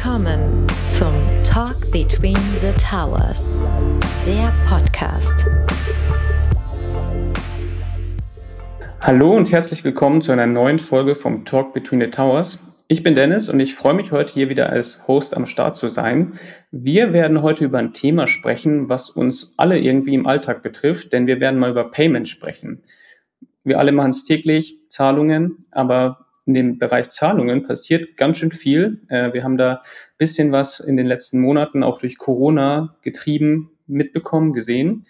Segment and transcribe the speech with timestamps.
[0.00, 0.64] Willkommen
[0.96, 3.50] zum Talk Between the Towers,
[4.24, 5.34] der Podcast.
[9.00, 12.60] Hallo und herzlich willkommen zu einer neuen Folge vom Talk Between the Towers.
[12.86, 15.88] Ich bin Dennis und ich freue mich heute hier wieder als Host am Start zu
[15.88, 16.38] sein.
[16.70, 21.26] Wir werden heute über ein Thema sprechen, was uns alle irgendwie im Alltag betrifft, denn
[21.26, 22.84] wir werden mal über Payment sprechen.
[23.64, 29.02] Wir alle machen es täglich, Zahlungen, aber in dem Bereich Zahlungen passiert ganz schön viel.
[29.10, 29.80] Äh, wir haben da ein
[30.16, 35.02] bisschen was in den letzten Monaten auch durch Corona getrieben, mitbekommen, gesehen.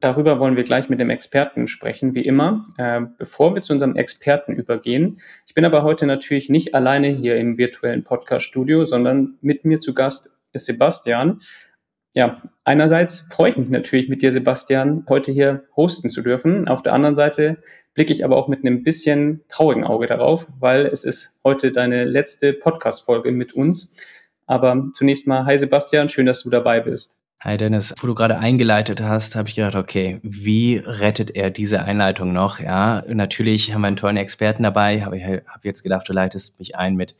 [0.00, 2.66] Darüber wollen wir gleich mit dem Experten sprechen, wie immer.
[2.78, 7.36] Äh, bevor wir zu unserem Experten übergehen, ich bin aber heute natürlich nicht alleine hier
[7.36, 11.38] im virtuellen Podcast-Studio, sondern mit mir zu Gast ist Sebastian.
[12.16, 16.66] Ja, einerseits freue ich mich natürlich mit dir, Sebastian, heute hier hosten zu dürfen.
[16.66, 17.58] Auf der anderen Seite
[17.92, 22.06] blicke ich aber auch mit einem bisschen traurigen Auge darauf, weil es ist heute deine
[22.06, 23.94] letzte Podcast-Folge mit uns.
[24.46, 27.18] Aber zunächst mal, hi Sebastian, schön, dass du dabei bist.
[27.46, 31.84] Hi Dennis, wo du gerade eingeleitet hast, habe ich gedacht, okay, wie rettet er diese
[31.84, 32.58] Einleitung noch?
[32.58, 36.58] Ja, natürlich haben wir einen tollen Experten dabei, habe ich hab jetzt gedacht, du leitest
[36.58, 37.14] mich ein mit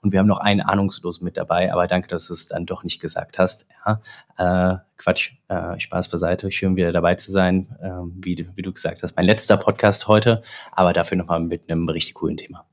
[0.00, 2.82] und wir haben noch einen Ahnungslosen mit dabei, aber danke, dass du es dann doch
[2.82, 3.68] nicht gesagt hast.
[3.86, 8.72] Ja, äh, Quatsch, äh, Spaß beiseite, schön wieder dabei zu sein, äh, wie, wie du
[8.72, 10.42] gesagt hast, mein letzter Podcast heute,
[10.72, 12.67] aber dafür nochmal mit einem richtig coolen Thema.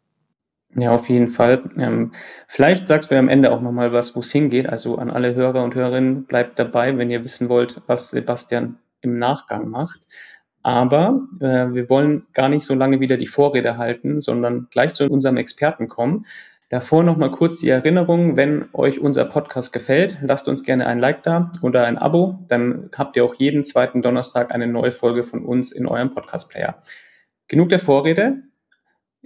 [0.77, 1.63] Ja, auf jeden Fall.
[1.77, 2.11] Ähm,
[2.47, 4.67] vielleicht sagst du am Ende auch nochmal was, wo es hingeht.
[4.67, 9.17] Also an alle Hörer und Hörerinnen, bleibt dabei, wenn ihr wissen wollt, was Sebastian im
[9.17, 10.01] Nachgang macht.
[10.63, 15.07] Aber äh, wir wollen gar nicht so lange wieder die Vorrede halten, sondern gleich zu
[15.07, 16.25] unserem Experten kommen.
[16.69, 21.23] Davor nochmal kurz die Erinnerung, wenn euch unser Podcast gefällt, lasst uns gerne ein Like
[21.23, 22.43] da oder ein Abo.
[22.49, 26.81] Dann habt ihr auch jeden zweiten Donnerstag eine neue Folge von uns in eurem Podcast-Player.
[27.47, 28.41] Genug der Vorrede.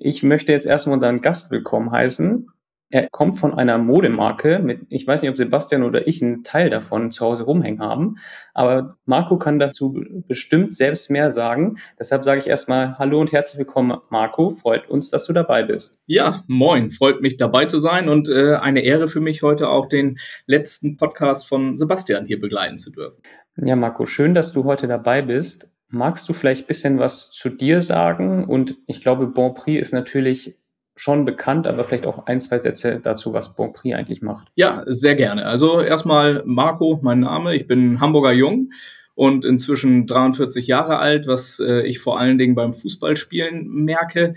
[0.02, 2.48] Ich möchte jetzt erstmal unseren Gast willkommen heißen.
[2.90, 6.70] Er kommt von einer Modemarke mit, ich weiß nicht, ob Sebastian oder ich einen Teil
[6.70, 8.16] davon zu Hause rumhängen haben,
[8.54, 11.76] aber Marco kann dazu bestimmt selbst mehr sagen.
[12.00, 14.50] Deshalb sage ich erstmal Hallo und herzlich willkommen, Marco.
[14.50, 16.00] Freut uns, dass du dabei bist.
[16.06, 16.92] Ja, moin.
[16.92, 20.18] Freut mich dabei zu sein und äh, eine Ehre für mich heute auch den
[20.48, 23.22] letzten Podcast von Sebastian hier begleiten zu dürfen.
[23.58, 25.70] Ja, Marco, schön, dass du heute dabei bist.
[25.90, 28.46] Magst du vielleicht ein bisschen was zu dir sagen?
[28.46, 30.56] Und ich glaube, Bon Prix ist natürlich
[30.96, 34.50] schon bekannt, aber vielleicht auch ein, zwei Sätze dazu, was Bon Prix eigentlich macht.
[34.56, 35.46] Ja, sehr gerne.
[35.46, 37.56] Also erstmal Marco, mein Name.
[37.56, 38.72] Ich bin Hamburger Jung
[39.16, 44.34] und inzwischen 43 Jahre alt, was äh, ich vor allen Dingen beim Fußballspielen merke.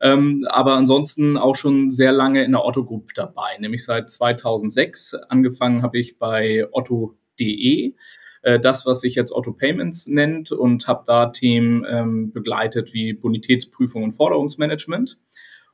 [0.00, 5.14] Ähm, aber ansonsten auch schon sehr lange in der Otto Group dabei, nämlich seit 2006.
[5.28, 7.94] Angefangen habe ich bei otto.de
[8.46, 13.12] äh, das, was sich jetzt Auto Payments nennt und habe da Themen ähm, begleitet wie
[13.12, 15.18] Bonitätsprüfung und Forderungsmanagement.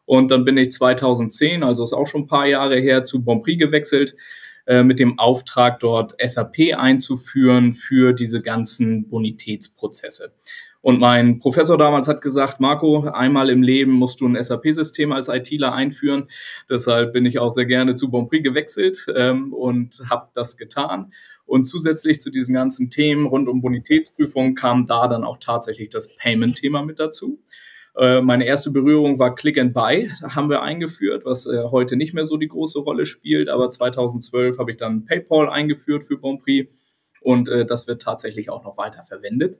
[0.07, 3.59] Und dann bin ich 2010, also ist auch schon ein paar Jahre her, zu Bonprix
[3.59, 4.17] gewechselt
[4.67, 10.33] äh, mit dem Auftrag, dort SAP einzuführen für diese ganzen Bonitätsprozesse.
[10.83, 15.29] Und mein Professor damals hat gesagt, Marco, einmal im Leben musst du ein SAP-System als
[15.29, 16.27] ITler einführen.
[16.69, 21.13] Deshalb bin ich auch sehr gerne zu Bonprix gewechselt ähm, und habe das getan.
[21.47, 26.15] Und zusätzlich zu diesen ganzen Themen rund um Bonitätsprüfungen kam da dann auch tatsächlich das
[26.17, 27.39] Payment-Thema mit dazu.
[27.97, 32.15] Äh, meine erste Berührung war Click and Buy, haben wir eingeführt, was äh, heute nicht
[32.15, 33.49] mehr so die große Rolle spielt.
[33.49, 36.75] Aber 2012 habe ich dann PayPal eingeführt für Bonprix
[37.21, 39.59] und äh, das wird tatsächlich auch noch weiter verwendet.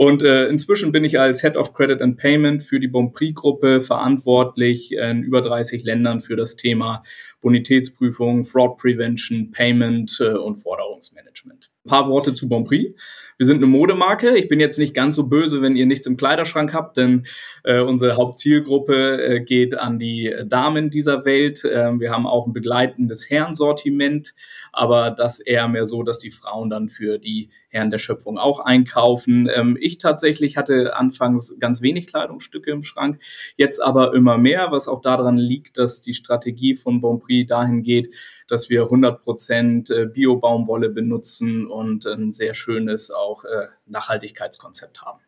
[0.00, 4.96] Und äh, inzwischen bin ich als Head of Credit and Payment für die Bonprix-Gruppe verantwortlich
[4.96, 7.02] in über 30 Ländern für das Thema
[7.40, 11.70] Bonitätsprüfung, Fraud Prevention, Payment äh, und Forderungsmanagement.
[11.84, 12.92] Ein paar Worte zu Bonprix.
[13.38, 14.36] Wir sind eine Modemarke.
[14.36, 17.26] Ich bin jetzt nicht ganz so böse, wenn ihr nichts im Kleiderschrank habt, denn
[17.64, 21.64] äh, unsere Hauptzielgruppe äh, geht an die Damen dieser Welt.
[21.64, 24.34] Äh, wir haben auch ein begleitendes Herrensortiment,
[24.72, 28.60] aber das eher mehr so, dass die Frauen dann für die Herren der Schöpfung auch
[28.60, 29.48] einkaufen.
[29.50, 33.22] Ähm, ich tatsächlich hatte anfangs ganz wenig Kleidungsstücke im Schrank,
[33.56, 38.14] jetzt aber immer mehr, was auch daran liegt, dass die Strategie von Bonprix dahin geht,
[38.48, 45.20] dass wir 100 Prozent äh, Bio-Baumwolle benutzen und ein sehr schönes auch äh, Nachhaltigkeitskonzept haben.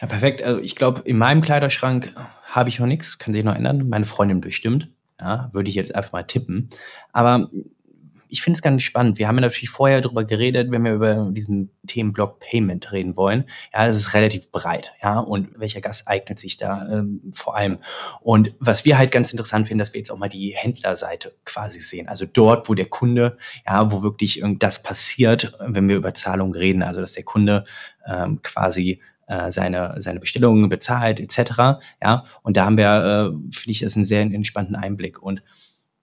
[0.00, 0.42] Ja, perfekt.
[0.42, 2.12] Also ich glaube, in meinem Kleiderschrank
[2.44, 3.88] habe ich noch nichts, kann sich noch ändern.
[3.88, 4.88] Meine Freundin bestimmt.
[5.20, 6.68] Ja, würde ich jetzt einfach mal tippen.
[7.12, 7.50] Aber
[8.28, 9.18] ich finde es ganz spannend.
[9.18, 13.44] Wir haben ja natürlich vorher darüber geredet, wenn wir über diesen Themenblock Payment reden wollen.
[13.72, 14.94] Ja, es ist relativ breit.
[15.02, 17.78] Ja, und welcher Gast eignet sich da ähm, vor allem?
[18.20, 21.80] Und was wir halt ganz interessant finden, dass wir jetzt auch mal die Händlerseite quasi
[21.80, 22.08] sehen.
[22.08, 26.82] Also dort, wo der Kunde, ja, wo wirklich das passiert, wenn wir über Zahlungen reden.
[26.82, 27.64] Also, dass der Kunde
[28.06, 31.80] ähm, quasi äh, seine, seine Bestellungen bezahlt, etc.
[32.02, 35.20] Ja, und da haben wir, äh, finde ich, das einen sehr entspannten Einblick.
[35.20, 35.42] Und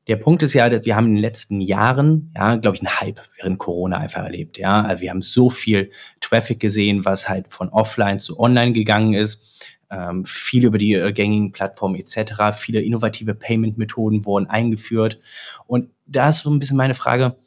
[0.08, 3.22] der Punkt ist ja, wir haben in den letzten Jahren, ja, glaube ich, einen Hype
[3.38, 4.58] während Corona einfach erlebt.
[4.58, 9.14] Ja, also wir haben so viel Traffic gesehen, was halt von offline zu online gegangen
[9.14, 9.66] ist.
[9.90, 12.56] Ähm, viel über die äh, gängigen Plattformen etc.
[12.56, 15.20] Viele innovative Payment-Methoden wurden eingeführt.
[15.68, 17.38] Und da ist so ein bisschen meine Frage,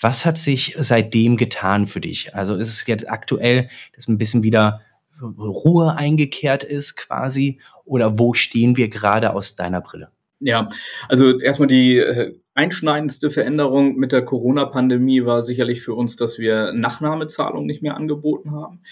[0.00, 2.34] was hat sich seitdem getan für dich?
[2.34, 4.82] Also ist es jetzt aktuell, dass ein bisschen wieder
[5.20, 7.60] Ruhe eingekehrt ist quasi?
[7.84, 10.10] Oder wo stehen wir gerade aus deiner Brille?
[10.40, 10.68] Ja,
[11.08, 16.72] also erstmal die äh, einschneidendste Veränderung mit der Corona-Pandemie war sicherlich für uns, dass wir
[16.72, 18.82] Nachnahmezahlungen nicht mehr angeboten haben.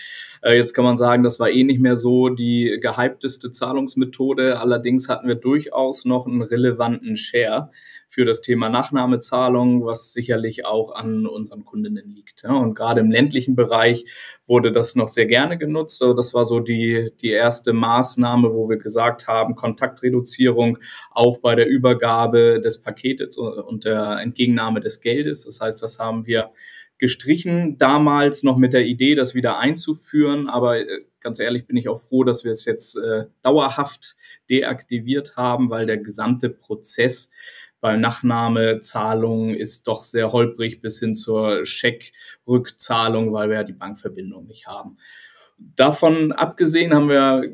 [0.44, 4.60] Äh, jetzt kann man sagen, das war eh nicht mehr so die gehypteste Zahlungsmethode.
[4.60, 7.70] Allerdings hatten wir durchaus noch einen relevanten Share
[8.08, 12.44] für das Thema Nachnahmezahlung, was sicherlich auch an unseren Kundinnen liegt.
[12.44, 14.04] Und gerade im ländlichen Bereich
[14.46, 16.02] wurde das noch sehr gerne genutzt.
[16.02, 20.76] Das war so die, die erste Maßnahme, wo wir gesagt haben, Kontaktreduzierung
[21.10, 25.46] auch bei der Übergabe des Paketes und der Entgegennahme des Geldes.
[25.46, 26.50] Das heißt, das haben wir
[26.98, 30.48] gestrichen, damals noch mit der Idee, das wieder einzuführen.
[30.48, 34.16] Aber äh, ganz ehrlich bin ich auch froh, dass wir es jetzt äh, dauerhaft
[34.50, 37.30] deaktiviert haben, weil der gesamte Prozess
[37.80, 44.46] bei Nachnahmezahlungen ist doch sehr holprig bis hin zur Scheckrückzahlung, weil wir ja die Bankverbindung
[44.46, 44.96] nicht haben.
[45.58, 47.44] Davon abgesehen haben wir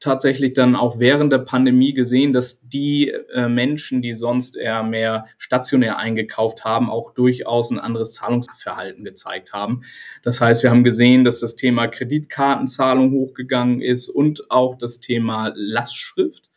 [0.00, 5.26] tatsächlich dann auch während der Pandemie gesehen, dass die äh, Menschen, die sonst eher mehr
[5.38, 9.82] stationär eingekauft haben, auch durchaus ein anderes Zahlungsverhalten gezeigt haben.
[10.22, 15.52] Das heißt, wir haben gesehen, dass das Thema Kreditkartenzahlung hochgegangen ist und auch das Thema
[15.54, 16.47] Lastschrift.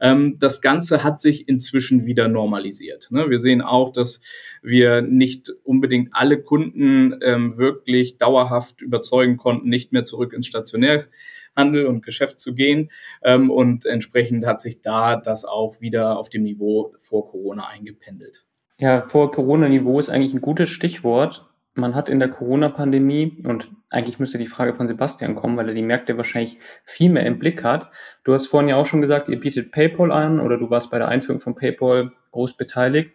[0.00, 3.08] Ähm, das Ganze hat sich inzwischen wieder normalisiert.
[3.10, 3.30] Ne?
[3.30, 4.20] Wir sehen auch, dass
[4.62, 11.86] wir nicht unbedingt alle Kunden ähm, wirklich dauerhaft überzeugen konnten, nicht mehr zurück ins Stationärhandel
[11.86, 12.90] und Geschäft zu gehen.
[13.22, 18.44] Ähm, und entsprechend hat sich da das auch wieder auf dem Niveau vor Corona eingependelt.
[18.78, 21.46] Ja, vor Corona-Niveau ist eigentlich ein gutes Stichwort
[21.76, 25.74] man hat in der Corona-Pandemie, und eigentlich müsste die Frage von Sebastian kommen, weil er
[25.74, 27.90] die Märkte wahrscheinlich viel mehr im Blick hat.
[28.24, 30.98] Du hast vorhin ja auch schon gesagt, ihr bietet PayPal an oder du warst bei
[30.98, 33.12] der Einführung von PayPal groß beteiligt.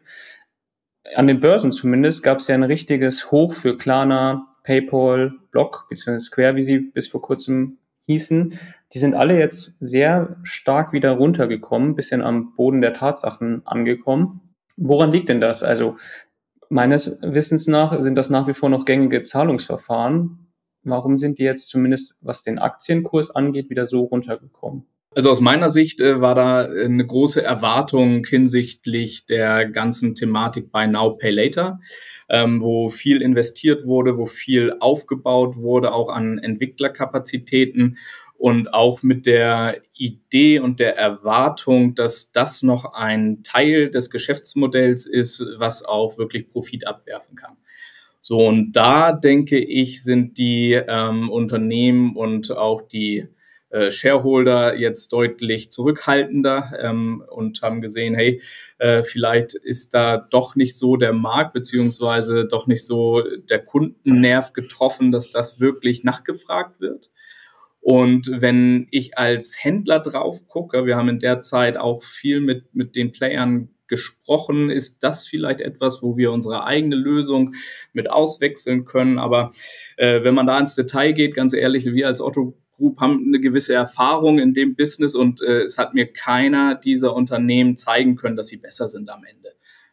[1.16, 6.20] An den Börsen zumindest gab es ja ein richtiges Hoch für Klarna, PayPal, Block bzw.
[6.20, 8.58] Square, wie sie bis vor kurzem hießen.
[8.94, 14.56] Die sind alle jetzt sehr stark wieder runtergekommen, bisschen am Boden der Tatsachen angekommen.
[14.78, 15.64] Woran liegt denn das?
[15.64, 15.98] Also
[16.72, 20.41] Meines Wissens nach sind das nach wie vor noch gängige Zahlungsverfahren.
[20.84, 24.86] Warum sind die jetzt zumindest, was den Aktienkurs angeht, wieder so runtergekommen?
[25.14, 30.88] Also aus meiner Sicht äh, war da eine große Erwartung hinsichtlich der ganzen Thematik Buy
[30.88, 31.82] Now, Pay Later,
[32.30, 37.98] ähm, wo viel investiert wurde, wo viel aufgebaut wurde, auch an Entwicklerkapazitäten
[38.38, 45.08] und auch mit der Idee und der Erwartung, dass das noch ein Teil des Geschäftsmodells
[45.08, 47.58] ist, was auch wirklich Profit abwerfen kann.
[48.22, 53.28] So, und da denke ich, sind die ähm, Unternehmen und auch die
[53.72, 58.42] äh, Shareholder jetzt deutlich zurückhaltender ähm, und haben gesehen, hey,
[58.78, 64.54] äh, vielleicht ist da doch nicht so der Markt beziehungsweise doch nicht so der Kundennerv
[64.54, 67.12] getroffen, dass das wirklich nachgefragt wird.
[67.80, 72.76] Und wenn ich als Händler drauf gucke, wir haben in der Zeit auch viel mit,
[72.76, 77.54] mit den Playern gesprochen, ist das vielleicht etwas, wo wir unsere eigene Lösung
[77.92, 79.20] mit auswechseln können.
[79.20, 79.52] Aber
[79.98, 83.42] äh, wenn man da ins Detail geht, ganz ehrlich, wir als Otto Group haben eine
[83.42, 88.38] gewisse Erfahrung in dem Business und äh, es hat mir keiner dieser Unternehmen zeigen können,
[88.38, 89.50] dass sie besser sind am Ende.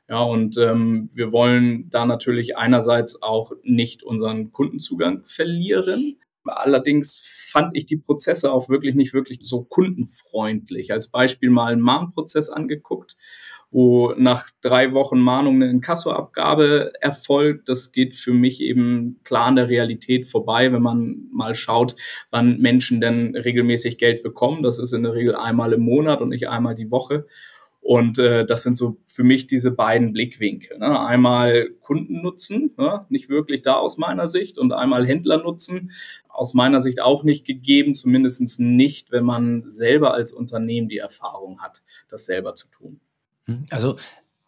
[0.09, 6.19] Ja, und ähm, wir wollen da natürlich einerseits auch nicht unseren Kundenzugang verlieren.
[6.45, 10.93] Allerdings fand ich die Prozesse auch wirklich nicht wirklich so kundenfreundlich.
[10.93, 13.17] Als Beispiel mal einen Mahnprozess angeguckt,
[13.71, 17.69] wo nach drei Wochen Mahnung eine Inkassoabgabe erfolgt.
[17.69, 21.95] Das geht für mich eben klar an der Realität vorbei, wenn man mal schaut,
[22.31, 24.63] wann Menschen denn regelmäßig Geld bekommen.
[24.63, 27.27] Das ist in der Regel einmal im Monat und nicht einmal die Woche.
[27.81, 30.79] Und äh, das sind so für mich diese beiden Blickwinkel.
[30.79, 31.07] Ne?
[31.07, 33.07] Einmal Kundennutzen, ne?
[33.09, 35.93] nicht wirklich da aus meiner Sicht, und einmal Händlernutzen,
[36.29, 41.61] aus meiner Sicht auch nicht gegeben, zumindest nicht, wenn man selber als Unternehmen die Erfahrung
[41.61, 43.01] hat, das selber zu tun.
[43.49, 43.97] Hm, also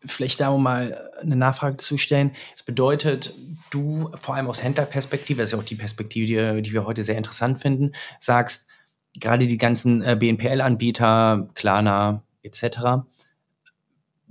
[0.05, 2.33] vielleicht da mal eine Nachfrage zu stellen.
[2.55, 3.35] Das bedeutet,
[3.71, 7.05] du vor allem aus Händlerperspektive, das ist ja auch die Perspektive, die, die wir heute
[7.05, 8.69] sehr interessant finden, sagst,
[9.15, 13.05] gerade die ganzen äh, BNPL-Anbieter, Klarna etc.,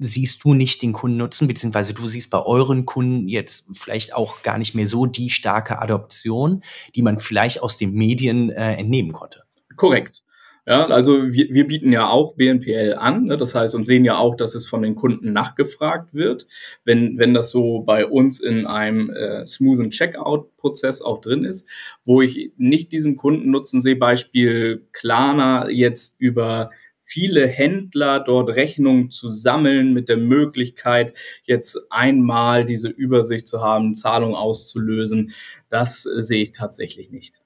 [0.01, 4.57] siehst du nicht den Kundennutzen, beziehungsweise du siehst bei euren Kunden jetzt vielleicht auch gar
[4.57, 6.63] nicht mehr so die starke Adoption,
[6.95, 9.43] die man vielleicht aus den Medien äh, entnehmen konnte.
[9.75, 10.23] Korrekt.
[10.69, 13.37] Ja, also wir, wir bieten ja auch BNPL an, ne?
[13.37, 16.45] das heißt und sehen ja auch, dass es von den Kunden nachgefragt wird,
[16.85, 21.67] wenn, wenn das so bei uns in einem äh, smoothen Checkout-Prozess auch drin ist,
[22.05, 26.69] wo ich nicht diesen Kundennutzen sehe, Beispiel Klarna jetzt über
[27.01, 33.95] viele Händler dort Rechnungen zu sammeln mit der Möglichkeit, jetzt einmal diese Übersicht zu haben,
[33.95, 35.31] Zahlung auszulösen.
[35.67, 37.41] Das äh, sehe ich tatsächlich nicht.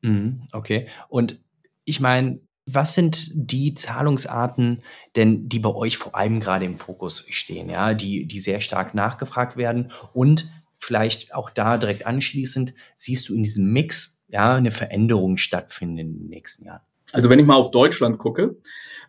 [0.00, 0.86] Mhm, okay.
[1.10, 1.38] Und
[1.84, 2.40] ich meine,
[2.74, 4.82] was sind die Zahlungsarten
[5.16, 8.94] denn, die bei euch vor allem gerade im Fokus stehen, ja, die, die sehr stark
[8.94, 9.92] nachgefragt werden?
[10.12, 15.98] Und vielleicht auch da direkt anschließend, siehst du in diesem Mix ja eine Veränderung stattfinden
[15.98, 16.82] in den nächsten Jahren?
[17.12, 18.56] Also wenn ich mal auf Deutschland gucke,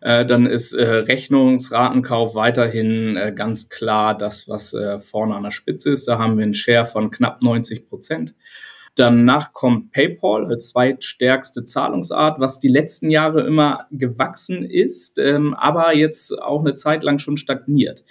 [0.00, 5.50] äh, dann ist äh, Rechnungsratenkauf weiterhin äh, ganz klar das, was äh, vorne an der
[5.50, 6.06] Spitze ist.
[6.06, 8.34] Da haben wir einen Share von knapp 90 Prozent.
[8.96, 15.96] Danach kommt PayPal als zweitstärkste Zahlungsart, was die letzten Jahre immer gewachsen ist, ähm, aber
[15.96, 18.04] jetzt auch eine Zeit lang schon stagniert.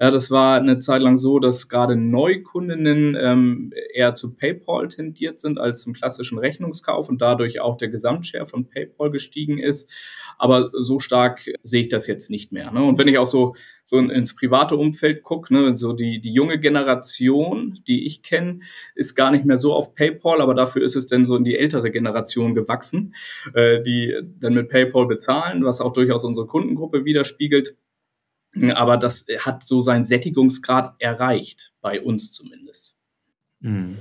[0.00, 5.40] Ja, das war eine Zeit lang so, dass gerade Neukundinnen ähm, eher zu PayPal tendiert
[5.40, 9.92] sind als zum klassischen Rechnungskauf und dadurch auch der Gesamtshare von PayPal gestiegen ist.
[10.38, 12.70] Aber so stark sehe ich das jetzt nicht mehr.
[12.70, 12.84] Ne?
[12.84, 16.60] Und wenn ich auch so, so ins private Umfeld gucke, ne, so die, die junge
[16.60, 18.60] Generation, die ich kenne,
[18.94, 21.56] ist gar nicht mehr so auf PayPal, aber dafür ist es dann so in die
[21.56, 23.16] ältere Generation gewachsen,
[23.52, 27.76] äh, die dann mit PayPal bezahlen, was auch durchaus unsere Kundengruppe widerspiegelt.
[28.74, 32.96] Aber das hat so seinen Sättigungsgrad erreicht, bei uns zumindest.
[33.60, 33.98] Mhm.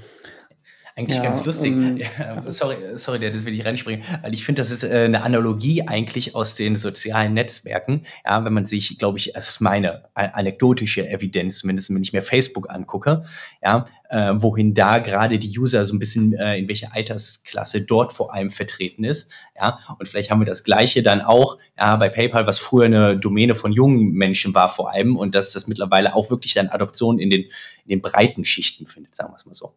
[0.97, 1.73] Eigentlich ja, ganz lustig.
[1.73, 5.21] Ähm, ja, sorry, sorry, das will ich reinspringen, weil ich finde, das ist äh, eine
[5.21, 8.01] Analogie eigentlich aus den sozialen Netzwerken.
[8.25, 12.71] Ja, wenn man sich, glaube ich, als meine anekdotische Evidenz, zumindest wenn ich mir Facebook
[12.71, 13.21] angucke,
[13.61, 18.11] ja, äh, wohin da gerade die User so ein bisschen, äh, in welcher Altersklasse dort
[18.11, 19.31] vor allem vertreten ist.
[19.55, 23.19] Ja, und vielleicht haben wir das Gleiche dann auch ja, bei PayPal, was früher eine
[23.19, 27.19] Domäne von jungen Menschen war vor allem und dass das mittlerweile auch wirklich dann Adoption
[27.19, 29.75] in den, in den breiten Schichten findet, sagen wir es mal so.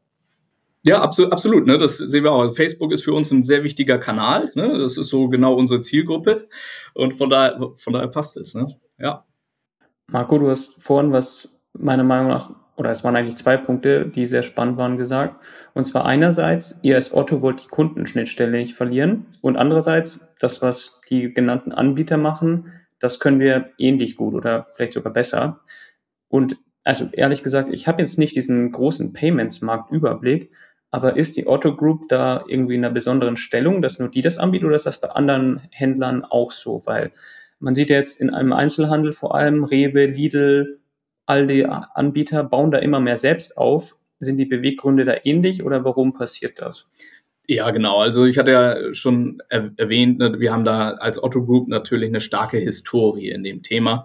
[0.83, 1.67] Ja, absolut, absolut.
[1.67, 1.77] Ne?
[1.79, 2.55] Das sehen wir auch.
[2.55, 4.51] Facebook ist für uns ein sehr wichtiger Kanal.
[4.55, 4.79] Ne?
[4.79, 6.49] Das ist so genau unsere Zielgruppe.
[6.95, 8.55] Und von daher, von daher passt es.
[8.55, 8.77] Ne?
[8.99, 9.25] Ja.
[10.07, 14.27] Marco, du hast vorhin was meiner Meinung nach, oder es waren eigentlich zwei Punkte, die
[14.27, 15.37] sehr spannend waren, gesagt.
[15.75, 19.27] Und zwar einerseits, ihr als Otto wollt die Kundenschnittstelle nicht verlieren.
[19.43, 24.95] Und andererseits, das, was die genannten Anbieter machen, das können wir ähnlich gut oder vielleicht
[24.95, 25.61] sogar besser.
[26.29, 30.51] Und also ehrlich gesagt, ich habe jetzt nicht diesen großen Payments-Markt-Überblick,
[30.91, 34.39] aber ist die Otto Group da irgendwie in einer besonderen Stellung, dass nur die das
[34.39, 36.83] anbietet oder ist das bei anderen Händlern auch so?
[36.85, 37.13] Weil
[37.61, 40.81] man sieht ja jetzt in einem Einzelhandel vor allem Rewe, Lidl,
[41.27, 43.97] all die Anbieter bauen da immer mehr selbst auf.
[44.19, 46.89] Sind die Beweggründe da ähnlich oder warum passiert das?
[47.53, 47.99] Ja, genau.
[47.99, 52.21] Also ich hatte ja schon erwähnt, ne, wir haben da als Otto Group natürlich eine
[52.21, 54.05] starke Historie in dem Thema.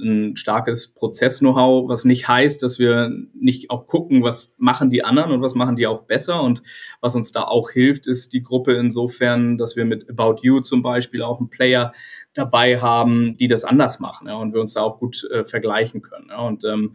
[0.00, 5.32] Ein starkes Prozess-Know-how, was nicht heißt, dass wir nicht auch gucken, was machen die anderen
[5.32, 6.42] und was machen die auch besser.
[6.42, 6.62] Und
[7.02, 10.82] was uns da auch hilft, ist die Gruppe insofern, dass wir mit About You zum
[10.82, 11.92] Beispiel auch einen Player
[12.32, 16.00] dabei haben, die das anders machen ja, und wir uns da auch gut äh, vergleichen
[16.00, 16.28] können.
[16.30, 16.38] Ja.
[16.38, 16.94] Und ähm,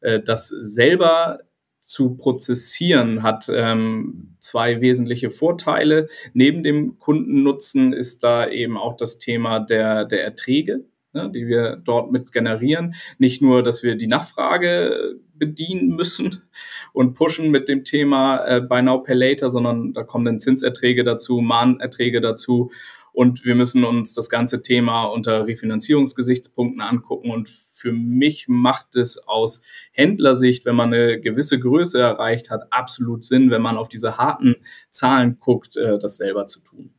[0.00, 1.40] äh, das selber
[1.80, 6.08] zu prozessieren hat ähm, zwei wesentliche Vorteile.
[6.34, 10.84] Neben dem Kundennutzen ist da eben auch das Thema der, der Erträge,
[11.14, 12.94] ne, die wir dort mit generieren.
[13.18, 16.42] Nicht nur, dass wir die Nachfrage bedienen müssen
[16.92, 21.02] und pushen mit dem Thema äh, Buy Now Pay Later, sondern da kommen dann Zinserträge
[21.02, 22.70] dazu, Mahnerträge dazu
[23.12, 27.30] und wir müssen uns das ganze Thema unter Refinanzierungsgesichtspunkten angucken.
[27.30, 29.62] Und für mich macht es aus
[29.92, 34.56] Händlersicht, wenn man eine gewisse Größe erreicht hat, absolut Sinn, wenn man auf diese harten
[34.90, 36.94] Zahlen guckt, äh, das selber zu tun.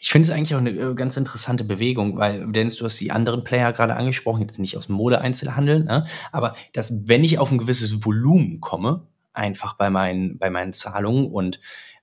[0.00, 3.12] Ich finde es eigentlich auch eine äh, ganz interessante Bewegung, weil, Dennis, du hast die
[3.12, 6.04] anderen Player gerade angesprochen, jetzt nicht aus Mode-Einzelhandel, ne?
[6.32, 11.30] aber dass, wenn ich auf ein gewisses Volumen komme, einfach bei meinen, bei meinen Zahlungen
[11.30, 11.60] und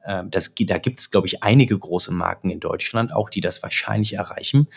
[0.08, 3.62] ähm, das, da gibt es, glaube ich, einige große Marken in Deutschland auch, die das
[3.62, 4.68] wahrscheinlich erreichen,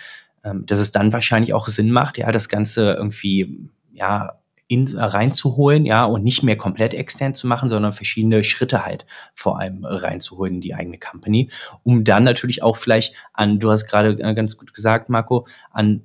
[0.44, 5.84] ähm, dass es dann wahrscheinlich auch Sinn macht, ja, das Ganze irgendwie, ja, in, reinzuholen,
[5.84, 10.56] ja, und nicht mehr komplett extern zu machen, sondern verschiedene Schritte halt vor allem reinzuholen
[10.56, 11.50] in die eigene Company,
[11.82, 16.04] um dann natürlich auch vielleicht an, du hast gerade äh, ganz gut gesagt, Marco, an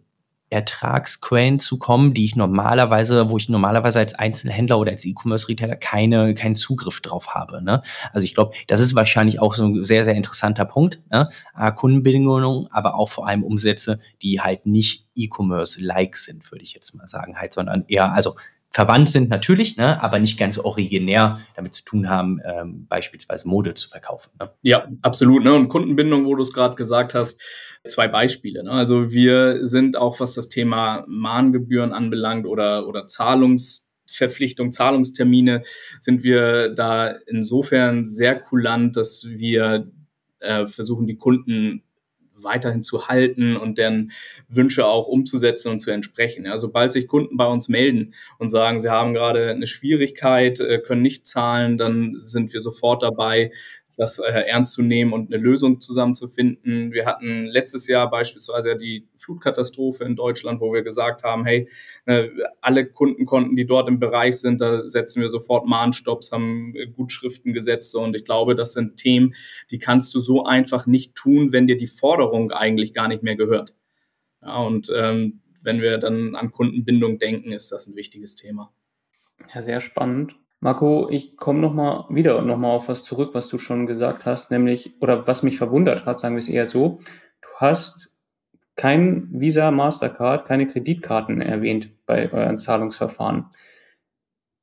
[0.50, 6.36] Ertragsquellen zu kommen, die ich normalerweise, wo ich normalerweise als Einzelhändler oder als E-Commerce-Retailer keine,
[6.36, 7.64] keinen Zugriff drauf habe.
[7.64, 7.82] Ne?
[8.14, 11.02] Also ich glaube, das ist wahrscheinlich auch so ein sehr, sehr interessanter Punkt.
[11.12, 11.30] Ne?
[11.76, 17.08] Kundenbindungen, aber auch vor allem Umsätze, die halt nicht E-Commerce-like sind, würde ich jetzt mal
[17.08, 18.36] sagen, halt, sondern eher, also
[18.76, 23.74] verwandt sind natürlich, ne, aber nicht ganz originär damit zu tun haben, ähm, beispielsweise Mode
[23.74, 24.32] zu verkaufen.
[24.38, 24.52] Ne?
[24.64, 25.46] Ja, absolut.
[25.46, 25.54] Ne?
[25.54, 27.42] Und Kundenbindung, wo du es gerade gesagt hast,
[27.88, 28.64] zwei Beispiele.
[28.64, 28.72] Ne?
[28.72, 35.64] Also wir sind auch, was das Thema Mahngebühren anbelangt oder, oder Zahlungsverpflichtung, Zahlungstermine,
[36.00, 39.92] sind wir da insofern sehr kulant, dass wir
[40.40, 41.84] äh, versuchen, die Kunden
[42.38, 44.12] weiterhin zu halten und deren
[44.50, 46.46] Wünsche auch umzusetzen und zu entsprechen.
[46.46, 50.80] Ja, sobald sich Kunden bei uns melden und sagen, sie haben gerade eine Schwierigkeit, äh,
[50.80, 53.52] können nicht zahlen, dann sind wir sofort dabei,
[53.98, 56.92] das äh, ernst zu nehmen und eine Lösung zusammenzufinden.
[56.92, 61.70] Wir hatten letztes Jahr beispielsweise die Flutkatastrophe in Deutschland, wo wir gesagt haben, hey,
[62.06, 62.30] äh,
[62.62, 67.96] alle Kundenkonten, die dort im Bereich sind, da setzen wir sofort Mahnstopps, haben Gutschriften gesetzt
[67.96, 69.34] und ich glaube, das sind Themen,
[69.72, 73.36] die kannst du so einfach nicht tun, wenn dir die Forderung eigentlich gar nicht mehr
[73.36, 73.76] gehört.
[74.42, 78.72] Ja, und ähm, wenn wir dann an Kundenbindung denken, ist das ein wichtiges Thema.
[79.54, 80.36] Ja, sehr spannend.
[80.66, 85.00] Marco, ich komme nochmal wieder nochmal auf was zurück, was du schon gesagt hast, nämlich,
[85.00, 86.98] oder was mich verwundert hat, sagen wir es eher so,
[87.44, 88.16] du hast
[88.76, 93.46] kein Visa, Mastercard, keine Kreditkarten erwähnt bei euren Zahlungsverfahren.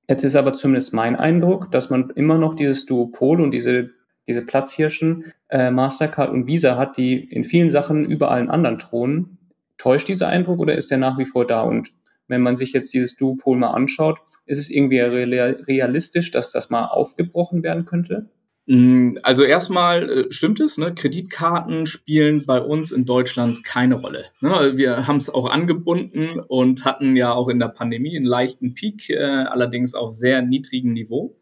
[0.09, 3.90] Jetzt ist aber zumindest mein Eindruck, dass man immer noch dieses Duopol und diese,
[4.26, 9.38] diese Platzhirschen äh, Mastercard und Visa hat, die in vielen Sachen über allen anderen thronen.
[9.78, 11.62] Täuscht dieser Eindruck oder ist der nach wie vor da?
[11.62, 11.92] Und
[12.33, 16.87] wenn man sich jetzt dieses Duopol mal anschaut, ist es irgendwie realistisch, dass das mal
[16.87, 18.29] aufgebrochen werden könnte?
[18.67, 20.95] Mm, also erstmal äh, stimmt es, ne?
[20.95, 24.27] Kreditkarten spielen bei uns in Deutschland keine Rolle.
[24.41, 24.73] Ne?
[24.77, 29.11] Wir haben es auch angebunden und hatten ja auch in der Pandemie einen leichten Peak,
[29.11, 31.37] äh, allerdings auf sehr niedrigem Niveau.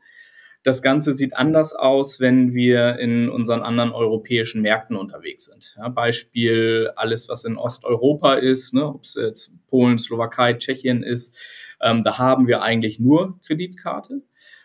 [0.62, 5.74] Das Ganze sieht anders aus, wenn wir in unseren anderen europäischen Märkten unterwegs sind.
[5.78, 11.38] Ja, Beispiel alles, was in Osteuropa ist, ne, ob es jetzt Polen, Slowakei, Tschechien ist,
[11.80, 14.22] ähm, da haben wir eigentlich nur Kreditkarte.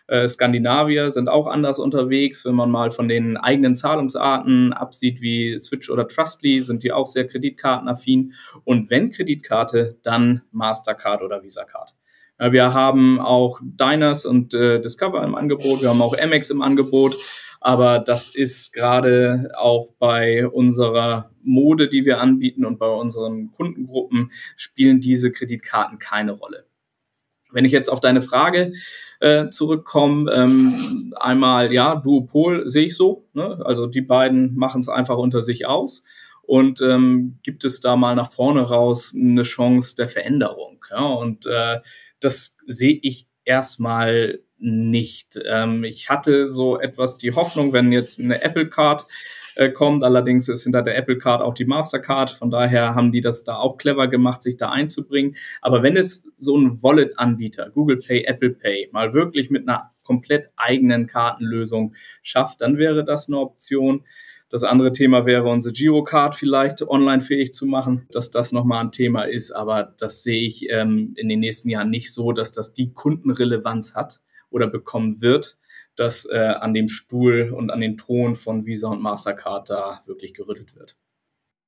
[0.08, 2.44] Äh, Skandinavier sind auch anders unterwegs.
[2.44, 7.06] Wenn man mal von den eigenen Zahlungsarten absieht, wie Switch oder Trustly, sind die auch
[7.06, 8.34] sehr kreditkartenaffin.
[8.64, 11.94] Und wenn Kreditkarte, dann Mastercard oder Visa Card.
[12.38, 16.62] Äh, wir haben auch Diners und äh, Discover im Angebot, wir haben auch Amex im
[16.62, 17.16] Angebot,
[17.60, 24.32] aber das ist gerade auch bei unserer Mode, die wir anbieten und bei unseren Kundengruppen
[24.56, 26.66] spielen diese Kreditkarten keine Rolle.
[27.52, 28.74] Wenn ich jetzt auf deine Frage
[29.20, 33.62] äh, zurückkomme, ähm, einmal ja, Duopol sehe ich so, ne?
[33.64, 36.02] also die beiden machen es einfach unter sich aus
[36.42, 40.75] und ähm, gibt es da mal nach vorne raus eine Chance der Veränderung.
[40.90, 41.04] Ja?
[41.04, 41.80] Und äh,
[42.20, 45.38] das sehe ich erstmal nicht.
[45.46, 49.06] Ähm, ich hatte so etwas die Hoffnung, wenn jetzt eine Apple Card
[49.56, 53.20] äh, kommt, allerdings ist hinter der Apple Card auch die Mastercard, von daher haben die
[53.20, 55.36] das da auch clever gemacht, sich da einzubringen.
[55.62, 60.50] Aber wenn es so ein Wallet-Anbieter, Google Pay, Apple Pay, mal wirklich mit einer komplett
[60.56, 64.04] eigenen Kartenlösung schafft, dann wäre das eine Option.
[64.48, 68.92] Das andere Thema wäre unsere Girocard vielleicht online fähig zu machen, dass das nochmal ein
[68.92, 69.50] Thema ist.
[69.50, 73.96] Aber das sehe ich ähm, in den nächsten Jahren nicht so, dass das die Kundenrelevanz
[73.96, 75.58] hat oder bekommen wird,
[75.96, 80.32] dass äh, an dem Stuhl und an den Thron von Visa und Mastercard da wirklich
[80.32, 80.96] gerüttelt wird.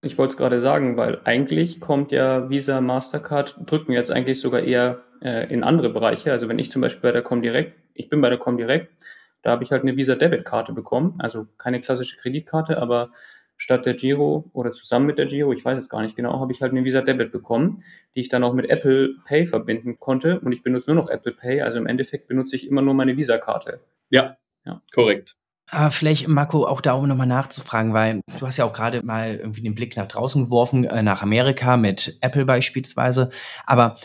[0.02, 4.60] Ich wollte es gerade sagen, weil eigentlich kommt ja Visa, Mastercard, drücken jetzt eigentlich sogar
[4.60, 6.30] eher äh, in andere Bereiche.
[6.30, 8.92] Also wenn ich zum Beispiel bei der Comdirect, ich bin bei der Comdirect,
[9.42, 13.10] da habe ich halt eine Visa-Debit-Karte bekommen, also keine klassische Kreditkarte, aber
[13.56, 16.52] statt der Giro oder zusammen mit der Giro, ich weiß es gar nicht genau, habe
[16.52, 17.78] ich halt eine Visa Debit bekommen,
[18.14, 21.32] die ich dann auch mit Apple Pay verbinden konnte und ich benutze nur noch Apple
[21.32, 23.80] Pay, also im Endeffekt benutze ich immer nur meine Visa-Karte.
[24.10, 25.36] Ja, ja, korrekt.
[25.70, 29.36] Aber vielleicht, Marco, auch da um nochmal nachzufragen, weil du hast ja auch gerade mal
[29.36, 33.28] irgendwie den Blick nach draußen geworfen, äh, nach Amerika mit Apple beispielsweise.
[33.66, 33.96] Aber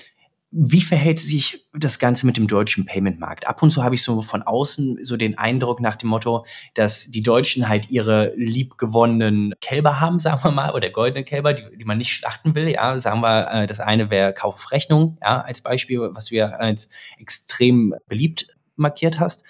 [0.56, 3.48] wie verhält sich das Ganze mit dem deutschen Payment-Markt?
[3.48, 7.10] Ab und zu habe ich so von außen so den Eindruck nach dem Motto, dass
[7.10, 11.86] die Deutschen halt ihre liebgewonnenen Kälber haben, sagen wir mal, oder goldene Kälber, die, die
[11.86, 12.70] man nicht schlachten will.
[12.70, 16.36] Ja, sagen wir, äh, das eine wäre Kauf auf Rechnung, ja, als Beispiel, was du
[16.36, 19.44] ja als extrem beliebt markiert hast.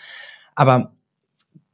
[0.56, 0.94] Aber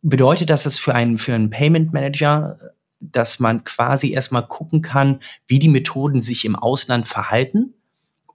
[0.01, 2.57] bedeutet das es für einen, für einen Payment Manager,
[2.99, 7.75] dass man quasi erstmal gucken kann, wie die Methoden sich im Ausland verhalten?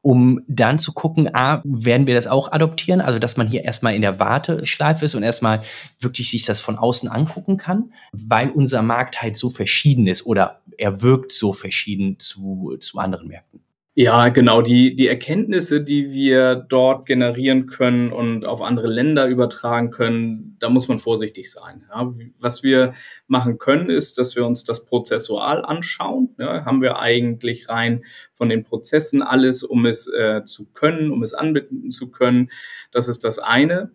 [0.04, 3.00] Um dann zu gucken, ah, werden wir das auch adoptieren?
[3.00, 5.62] Also, dass man hier erstmal in der Warteschleife ist und erstmal
[5.98, 10.60] wirklich sich das von außen angucken kann, weil unser Markt halt so verschieden ist oder
[10.76, 13.63] er wirkt so verschieden zu, zu anderen Märkten.
[13.96, 14.60] Ja, genau.
[14.60, 20.68] Die, die Erkenntnisse, die wir dort generieren können und auf andere Länder übertragen können, da
[20.68, 21.84] muss man vorsichtig sein.
[21.88, 22.94] Ja, was wir
[23.28, 26.34] machen können, ist, dass wir uns das prozessual anschauen.
[26.38, 31.22] Ja, haben wir eigentlich rein von den Prozessen alles, um es äh, zu können, um
[31.22, 32.50] es anbieten zu können.
[32.90, 33.92] Das ist das eine.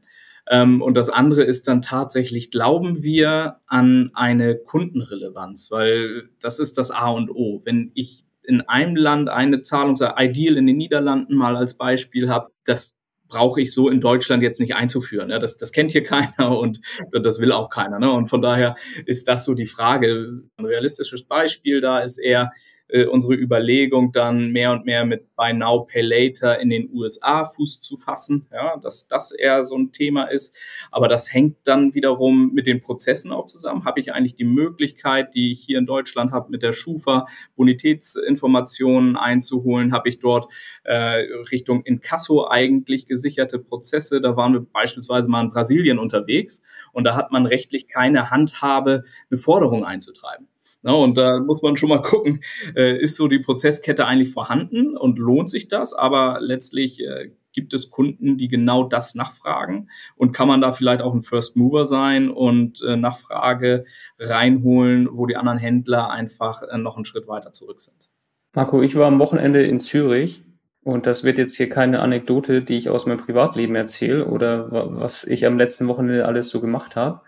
[0.49, 6.77] Ähm, und das andere ist dann tatsächlich, glauben wir an eine Kundenrelevanz, weil das ist
[6.77, 7.61] das A und O.
[7.65, 12.51] Wenn ich in einem Land eine Zahlung, Ideal in den Niederlanden mal als Beispiel habe,
[12.65, 15.29] das brauche ich so in Deutschland jetzt nicht einzuführen.
[15.29, 16.81] Das, das kennt hier keiner und
[17.11, 17.99] das will auch keiner.
[17.99, 18.11] Ne?
[18.11, 20.41] Und von daher ist das so die Frage.
[20.57, 22.51] Ein realistisches Beispiel da ist eher,
[22.89, 27.43] äh, unsere Überlegung, dann mehr und mehr mit Buy Now, Pay Later in den USA
[27.43, 30.57] Fuß zu fassen, ja, dass das eher so ein Thema ist.
[30.91, 33.85] Aber das hängt dann wiederum mit den Prozessen auch zusammen.
[33.85, 37.25] Habe ich eigentlich die Möglichkeit, die ich hier in Deutschland habe, mit der Schufa
[37.55, 39.93] Bonitätsinformationen einzuholen?
[39.93, 40.51] Habe ich dort
[40.83, 44.19] äh, Richtung Inkasso eigentlich gesicherte Prozesse?
[44.19, 49.03] Da waren wir beispielsweise mal in Brasilien unterwegs und da hat man rechtlich keine Handhabe,
[49.29, 50.47] eine Forderung einzutreiben.
[50.81, 52.41] Na, und da muss man schon mal gucken,
[52.75, 55.93] äh, ist so die Prozesskette eigentlich vorhanden und lohnt sich das?
[55.93, 61.01] Aber letztlich äh, gibt es Kunden, die genau das nachfragen und kann man da vielleicht
[61.01, 63.85] auch ein First Mover sein und äh, Nachfrage
[64.17, 68.09] reinholen, wo die anderen Händler einfach äh, noch einen Schritt weiter zurück sind.
[68.53, 70.43] Marco, ich war am Wochenende in Zürich
[70.83, 75.23] und das wird jetzt hier keine Anekdote, die ich aus meinem Privatleben erzähle oder was
[75.23, 77.21] ich am letzten Wochenende alles so gemacht habe,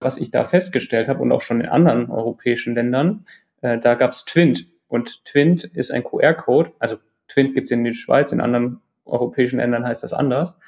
[0.00, 3.24] was ich da festgestellt habe und auch schon in anderen europäischen Ländern,
[3.60, 4.68] äh, da gab es Twint.
[4.88, 6.96] Und Twint ist ein QR-Code, also
[7.28, 10.58] Twint gibt es in der Schweiz, in anderen europäischen Ländern heißt das anders.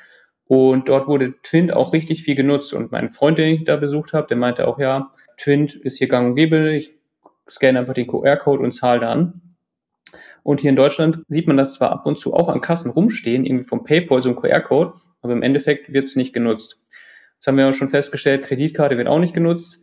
[0.46, 2.74] Und dort wurde Twint auch richtig viel genutzt.
[2.74, 6.08] Und mein Freund, den ich da besucht habe, der meinte auch, ja, Twint ist hier
[6.08, 6.96] gang und gäbe, ich
[7.48, 9.40] scanne einfach den QR-Code und zahle dann.
[10.42, 13.44] Und hier in Deutschland sieht man das zwar ab und zu auch an Kassen rumstehen,
[13.44, 16.80] irgendwie vom PayPal so ein QR-Code, aber im Endeffekt wird es nicht genutzt.
[17.40, 19.80] Jetzt haben wir auch schon festgestellt, Kreditkarte wird auch nicht genutzt.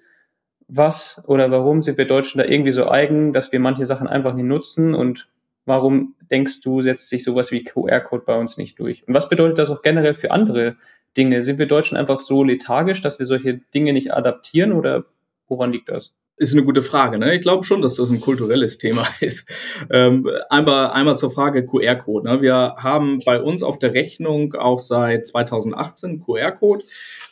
[0.68, 4.36] Was oder warum sind wir Deutschen da irgendwie so eigen, dass wir manche Sachen einfach
[4.36, 5.28] nicht nutzen und
[5.66, 9.08] warum denkst du, setzt sich sowas wie QR-Code bei uns nicht durch?
[9.08, 10.76] Und was bedeutet das auch generell für andere
[11.18, 11.42] Dinge?
[11.42, 15.06] Sind wir Deutschen einfach so lethargisch, dass wir solche Dinge nicht adaptieren oder
[15.48, 16.14] woran liegt das?
[16.40, 17.18] Ist eine gute Frage.
[17.18, 17.34] Ne?
[17.34, 19.50] Ich glaube schon, dass das ein kulturelles Thema ist.
[19.90, 22.30] Ähm, einmal, einmal zur Frage QR-Code.
[22.30, 22.42] Ne?
[22.44, 26.86] Wir haben bei uns auf der Rechnung auch seit 2018 QR-Code.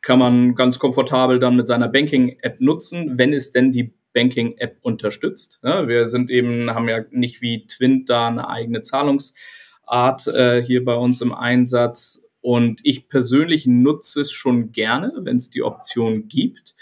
[0.05, 5.63] Kann man ganz komfortabel dann mit seiner Banking-App nutzen, wenn es denn die Banking-App unterstützt.
[5.63, 5.87] Ne?
[5.87, 10.93] Wir sind eben, haben ja nicht wie Twint da eine eigene Zahlungsart äh, hier bei
[10.93, 12.27] uns im Einsatz.
[12.39, 16.75] Und ich persönlich nutze es schon gerne, wenn es die Option gibt.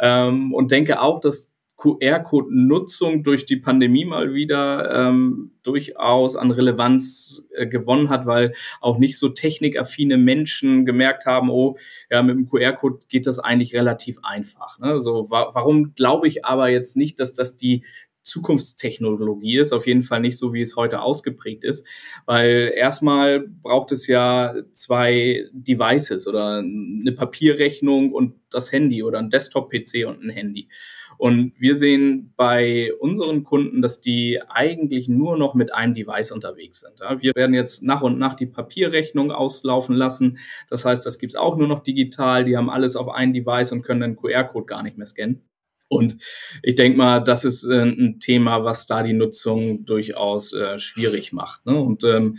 [0.00, 7.48] Ähm, und denke auch, dass QR-Code-Nutzung durch die Pandemie mal wieder ähm, durchaus an Relevanz
[7.54, 11.76] äh, gewonnen hat, weil auch nicht so technikaffine Menschen gemerkt haben, oh,
[12.10, 14.78] ja, mit dem QR-Code geht das eigentlich relativ einfach.
[14.78, 15.00] Ne?
[15.00, 17.82] So, wa warum glaube ich aber jetzt nicht, dass das die
[18.24, 21.86] Zukunftstechnologie ist, auf jeden Fall nicht so, wie es heute ausgeprägt ist,
[22.24, 29.28] weil erstmal braucht es ja zwei Devices oder eine Papierrechnung und das Handy oder ein
[29.28, 30.68] Desktop-PC und ein Handy.
[31.24, 36.80] Und wir sehen bei unseren Kunden, dass die eigentlich nur noch mit einem Device unterwegs
[36.80, 37.00] sind.
[37.22, 40.36] Wir werden jetzt nach und nach die Papierrechnung auslaufen lassen.
[40.68, 42.44] Das heißt, das gibt's auch nur noch digital.
[42.44, 45.40] Die haben alles auf ein Device und können den QR-Code gar nicht mehr scannen.
[45.88, 46.18] Und
[46.62, 51.32] ich denke mal, das ist äh, ein Thema, was da die Nutzung durchaus äh, schwierig
[51.32, 51.64] macht.
[51.64, 51.80] Ne?
[51.80, 52.36] Und ähm,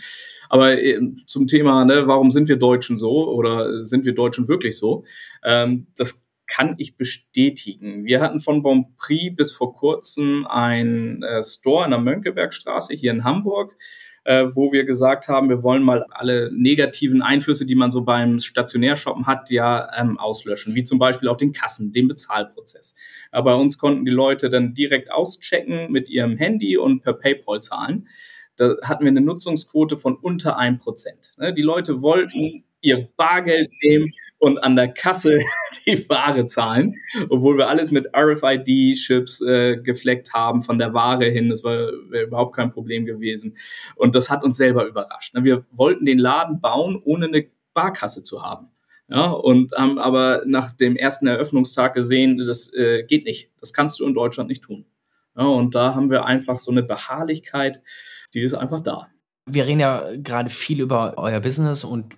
[0.48, 4.78] aber äh, zum Thema, ne, warum sind wir Deutschen so oder sind wir Deutschen wirklich
[4.78, 5.06] so?
[5.44, 8.06] Ähm, das kann ich bestätigen.
[8.06, 13.24] Wir hatten von Bonprix bis vor kurzem ein äh, Store in der Mönckebergstraße hier in
[13.24, 13.76] Hamburg,
[14.26, 18.40] äh, wo wir gesagt haben, wir wollen mal alle negativen Einflüsse, die man so beim
[18.40, 22.96] Stationärshoppen hat, ja ähm, auslöschen, wie zum Beispiel auch den Kassen, den Bezahlprozess.
[23.32, 27.62] Ja, bei uns konnten die Leute dann direkt auschecken mit ihrem Handy und per PayPal
[27.62, 28.08] zahlen.
[28.58, 31.34] Da hatten wir eine Nutzungsquote von unter ein Prozent.
[31.38, 35.40] Ne, die Leute wollten ihr Bargeld nehmen und an der Kasse
[35.86, 36.94] die Ware zahlen,
[37.30, 41.50] obwohl wir alles mit RFID-Chips äh, gefleckt haben von der Ware hin.
[41.50, 43.58] Das war überhaupt kein Problem gewesen.
[43.96, 45.34] Und das hat uns selber überrascht.
[45.34, 45.44] Ne?
[45.44, 48.70] Wir wollten den Laden bauen, ohne eine Barkasse zu haben.
[49.08, 53.52] Ja, und haben aber nach dem ersten Eröffnungstag gesehen, das äh, geht nicht.
[53.60, 54.86] Das kannst du in Deutschland nicht tun.
[55.38, 57.82] Ja, und da haben wir einfach so eine Beharrlichkeit,
[58.34, 59.08] die ist einfach da.
[59.48, 62.16] Wir reden ja gerade viel über euer Business und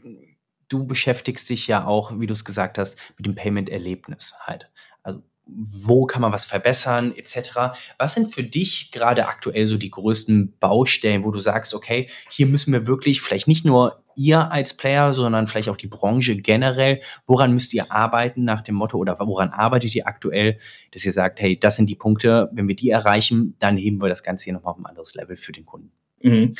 [0.69, 4.69] du beschäftigst dich ja auch, wie du es gesagt hast, mit dem Payment-Erlebnis halt.
[5.03, 7.77] Also wo kann man was verbessern, etc.
[7.97, 12.47] Was sind für dich gerade aktuell so die größten Baustellen, wo du sagst, okay, hier
[12.47, 17.01] müssen wir wirklich vielleicht nicht nur ihr als Player, sondern vielleicht auch die Branche generell,
[17.27, 20.57] woran müsst ihr arbeiten nach dem Motto oder woran arbeitet ihr aktuell,
[20.91, 24.09] dass ihr sagt, hey, das sind die Punkte, wenn wir die erreichen, dann heben wir
[24.09, 25.91] das Ganze hier nochmal auf ein anderes Level für den Kunden.
[26.21, 26.53] Mhm.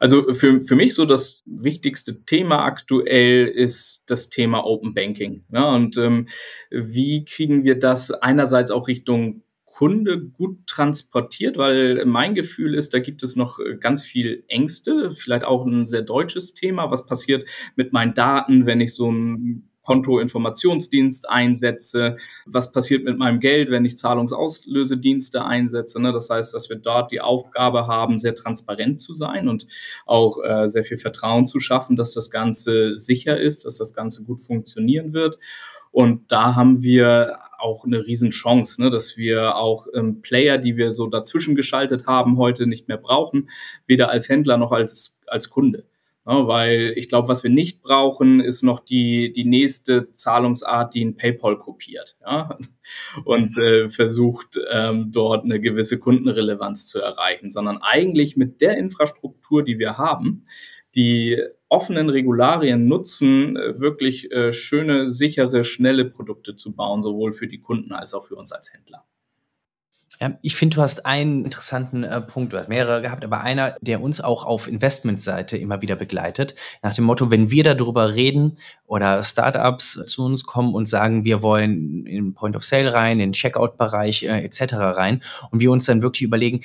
[0.00, 5.44] Also für, für mich so das wichtigste Thema aktuell ist das Thema Open Banking.
[5.48, 5.66] Ne?
[5.66, 6.28] Und ähm,
[6.70, 12.98] wie kriegen wir das einerseits auch Richtung Kunde gut transportiert, weil mein Gefühl ist, da
[12.98, 16.90] gibt es noch ganz viel Ängste, vielleicht auch ein sehr deutsches Thema.
[16.90, 22.16] Was passiert mit meinen Daten, wenn ich so ein Kontoinformationsdienst einsetze,
[22.46, 26.00] was passiert mit meinem Geld, wenn ich Zahlungsauslösedienste einsetze.
[26.00, 26.12] Ne?
[26.12, 29.66] Das heißt, dass wir dort die Aufgabe haben, sehr transparent zu sein und
[30.06, 34.24] auch äh, sehr viel Vertrauen zu schaffen, dass das Ganze sicher ist, dass das Ganze
[34.24, 35.38] gut funktionieren wird.
[35.90, 40.90] Und da haben wir auch eine Riesenchance, ne, dass wir auch ähm, Player, die wir
[40.90, 43.50] so dazwischen geschaltet haben, heute nicht mehr brauchen,
[43.86, 45.84] weder als Händler noch als, als Kunde.
[46.24, 51.04] Ja, weil ich glaube, was wir nicht brauchen, ist noch die, die nächste Zahlungsart, die
[51.04, 52.56] ein PayPal kopiert ja?
[53.24, 59.64] und äh, versucht, ähm, dort eine gewisse Kundenrelevanz zu erreichen, sondern eigentlich mit der Infrastruktur,
[59.64, 60.46] die wir haben,
[60.94, 67.48] die offenen Regularien nutzen, äh, wirklich äh, schöne, sichere, schnelle Produkte zu bauen, sowohl für
[67.48, 69.04] die Kunden als auch für uns als Händler.
[70.22, 73.74] Ja, ich finde, du hast einen interessanten äh, Punkt, du hast mehrere gehabt, aber einer,
[73.80, 78.56] der uns auch auf Investmentseite immer wieder begleitet, nach dem Motto, wenn wir darüber reden
[78.86, 83.32] oder Startups zu uns kommen und sagen, wir wollen in Point of Sale rein, in
[83.32, 84.74] Checkout-Bereich äh, etc.
[84.74, 86.60] rein und wir uns dann wirklich überlegen,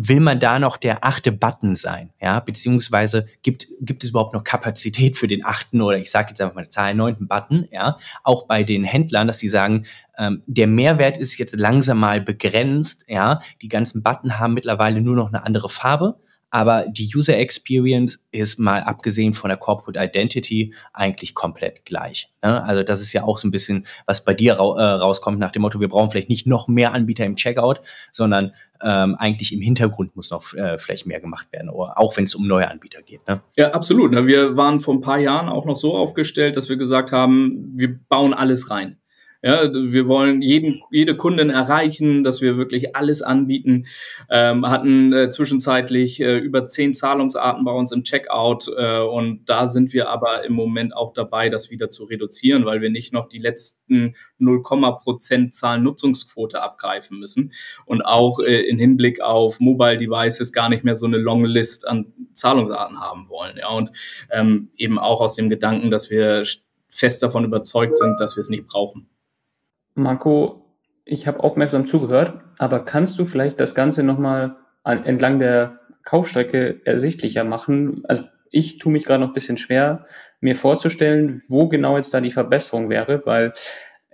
[0.00, 2.10] will man da noch der achte Button sein?
[2.20, 6.40] Ja, beziehungsweise gibt, gibt es überhaupt noch Kapazität für den achten oder ich sage jetzt
[6.40, 7.66] einfach mal eine Zahl, neunten Button?
[7.72, 12.20] Ja, auch bei den Händlern, dass sie sagen, ähm, der Mehrwert ist jetzt langsam mal
[12.20, 13.06] begrenzt.
[13.08, 18.26] Ja, die ganzen Button haben mittlerweile nur noch eine andere Farbe aber die User Experience
[18.32, 22.32] ist mal abgesehen von der Corporate Identity eigentlich komplett gleich.
[22.42, 22.62] Ne?
[22.64, 25.52] Also das ist ja auch so ein bisschen, was bei dir ra äh, rauskommt nach
[25.52, 27.80] dem Motto, wir brauchen vielleicht nicht noch mehr Anbieter im Checkout,
[28.12, 32.24] sondern ähm, eigentlich im Hintergrund muss noch äh, vielleicht mehr gemacht werden, oder auch wenn
[32.24, 33.26] es um neue Anbieter geht.
[33.26, 33.42] Ne?
[33.56, 34.12] Ja, absolut.
[34.12, 37.98] Wir waren vor ein paar Jahren auch noch so aufgestellt, dass wir gesagt haben, wir
[38.08, 38.98] bauen alles rein.
[39.40, 43.86] Ja, wir wollen jeden, jede Kundin erreichen, dass wir wirklich alles anbieten.
[44.28, 49.68] Ähm, hatten äh, zwischenzeitlich äh, über zehn Zahlungsarten bei uns im Checkout äh, und da
[49.68, 53.28] sind wir aber im Moment auch dabei, das wieder zu reduzieren, weil wir nicht noch
[53.28, 57.52] die letzten 0, Prozent Zahlennutzungsquote abgreifen müssen
[57.86, 61.86] und auch äh, in Hinblick auf Mobile Devices gar nicht mehr so eine Long List
[61.86, 63.56] an Zahlungsarten haben wollen.
[63.56, 63.92] Ja, und
[64.32, 66.42] ähm, eben auch aus dem Gedanken, dass wir
[66.88, 69.08] fest davon überzeugt sind, dass wir es nicht brauchen.
[69.98, 70.64] Marco,
[71.04, 77.44] ich habe aufmerksam zugehört, aber kannst du vielleicht das Ganze nochmal entlang der Kaufstrecke ersichtlicher
[77.44, 78.02] machen?
[78.08, 80.06] Also ich tue mich gerade noch ein bisschen schwer,
[80.40, 83.52] mir vorzustellen, wo genau jetzt da die Verbesserung wäre, weil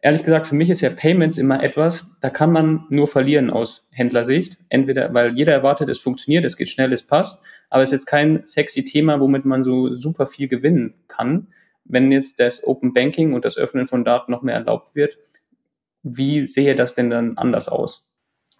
[0.03, 3.88] ehrlich gesagt, für mich ist ja Payments immer etwas, da kann man nur verlieren aus
[3.90, 4.59] Händlersicht.
[4.68, 8.07] Entweder, weil jeder erwartet, es funktioniert, es geht schnell, es passt, aber es ist jetzt
[8.07, 11.49] kein sexy Thema, womit man so super viel gewinnen kann.
[11.85, 15.18] Wenn jetzt das Open Banking und das Öffnen von Daten noch mehr erlaubt wird,
[16.05, 18.05] wie sehe das denn dann anders aus?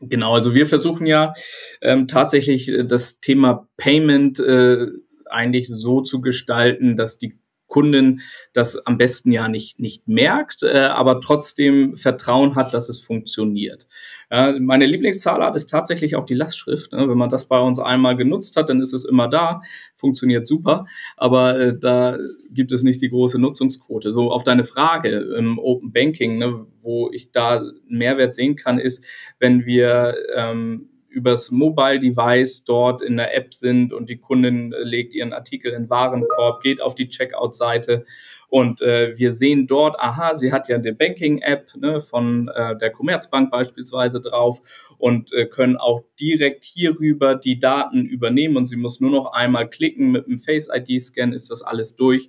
[0.01, 1.33] Genau, also wir versuchen ja
[1.81, 4.89] ähm, tatsächlich äh, das Thema Payment äh,
[5.31, 7.39] eigentlich so zu gestalten, dass die
[7.75, 8.21] Kundin
[8.53, 13.89] das am besten ja nicht, nicht merkt, äh, aber trotzdem Vertrauen hat, dass es funktioniert.
[14.31, 16.93] Ja, meine Lieblingszahlart ist tatsächlich auch die Lastschrift.
[16.93, 17.09] Ne?
[17.09, 19.61] Wenn man das bei uns einmal genutzt hat, dann ist es immer da,
[19.97, 22.17] funktioniert super, aber äh, da
[22.49, 24.13] gibt es nicht die große Nutzungsquote.
[24.13, 29.05] So auf deine Frage im Open Banking, ne, wo ich da Mehrwert sehen kann, ist,
[29.41, 34.83] wenn wir ähm, übers Mobile Device dort in der App sind und die Kundin äh,
[34.83, 38.05] legt ihren Artikel in Warenkorb, geht auf die Checkout-Seite
[38.49, 42.91] und äh, wir sehen dort, aha, sie hat ja eine Banking-App ne, von äh, der
[42.91, 49.01] Commerzbank beispielsweise drauf und äh, können auch direkt hierüber die Daten übernehmen und sie muss
[49.01, 52.29] nur noch einmal klicken mit dem Face-ID-Scan, ist das alles durch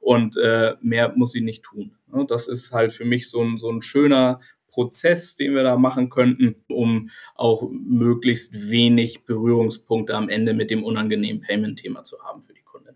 [0.00, 1.96] und äh, mehr muss sie nicht tun.
[2.28, 4.40] Das ist halt für mich so ein, so ein schöner
[4.76, 10.84] Prozess, den wir da machen könnten, um auch möglichst wenig Berührungspunkte am Ende mit dem
[10.84, 12.94] unangenehmen Payment-Thema zu haben für die Kunden.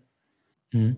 [0.71, 0.97] Mhm.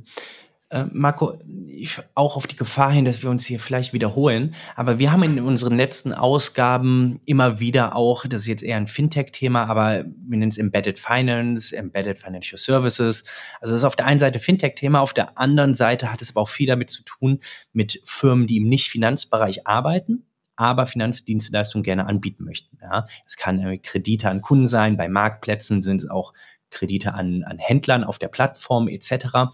[0.69, 4.99] Äh, Marco, ich, auch auf die Gefahr hin, dass wir uns hier vielleicht wiederholen, aber
[4.99, 9.65] wir haben in unseren letzten Ausgaben immer wieder auch, das ist jetzt eher ein Fintech-Thema,
[9.69, 13.23] aber wir nennen es Embedded Finance, Embedded Financial Services.
[13.61, 16.41] Also das ist auf der einen Seite Fintech-Thema, auf der anderen Seite hat es aber
[16.41, 17.39] auch viel damit zu tun
[17.71, 22.77] mit Firmen, die im Nicht-Finanzbereich arbeiten aber Finanzdienstleistungen gerne anbieten möchten.
[22.81, 26.33] Ja, es kann äh, Kredite an Kunden sein, bei Marktplätzen sind es auch
[26.69, 29.53] Kredite an, an Händlern auf der Plattform etc.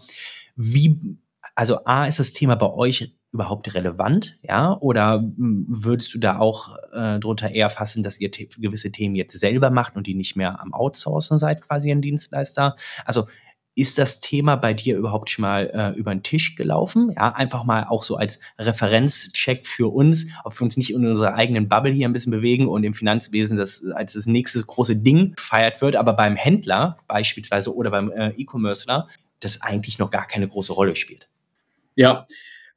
[0.56, 1.18] Wie,
[1.54, 4.76] also A, ist das Thema bei euch überhaupt relevant, ja?
[4.80, 9.38] Oder hm, würdest du da auch äh, drunter eher fassen, dass ihr gewisse Themen jetzt
[9.38, 12.76] selber macht und die nicht mehr am Outsourcen seid, quasi ein Dienstleister?
[13.04, 13.28] Also
[13.80, 17.14] ist das Thema bei dir überhaupt schon mal äh, über den Tisch gelaufen?
[17.16, 21.34] Ja, einfach mal auch so als Referenzcheck für uns, ob wir uns nicht in unserer
[21.34, 25.34] eigenen Bubble hier ein bisschen bewegen und im Finanzwesen das als das nächste große Ding
[25.34, 29.08] gefeiert wird, aber beim Händler beispielsweise oder beim äh, E-Commercer
[29.40, 31.30] das eigentlich noch gar keine große Rolle spielt.
[31.94, 32.26] Ja,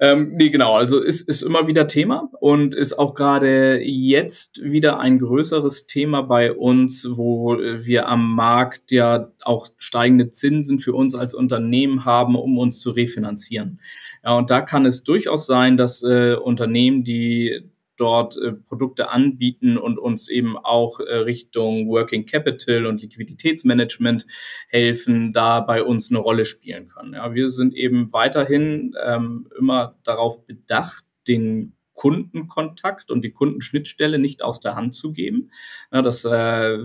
[0.03, 0.75] ähm, nee, genau.
[0.75, 6.23] Also ist, ist immer wieder Thema und ist auch gerade jetzt wieder ein größeres Thema
[6.23, 12.35] bei uns, wo wir am Markt ja auch steigende Zinsen für uns als Unternehmen haben,
[12.35, 13.79] um uns zu refinanzieren.
[14.25, 17.61] Ja, und da kann es durchaus sein, dass äh, Unternehmen, die
[18.03, 24.27] dort äh, Produkte anbieten und uns eben auch äh, Richtung Working Capital und Liquiditätsmanagement
[24.67, 27.13] helfen, da bei uns eine Rolle spielen können.
[27.13, 34.43] Ja, wir sind eben weiterhin ähm, immer darauf bedacht, den Kundenkontakt und die Kundenschnittstelle nicht
[34.43, 35.49] aus der Hand zu geben.
[35.93, 36.29] Ja, das äh,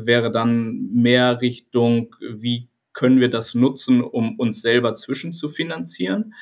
[0.07, 2.69] wäre dann mehr Richtung, wie
[2.99, 6.35] können wir das nutzen, um uns selber zwischenzufinanzieren?